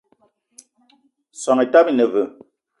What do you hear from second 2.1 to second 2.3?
veu?